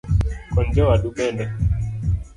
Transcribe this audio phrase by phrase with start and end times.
[0.53, 1.43] Kony jowadu bende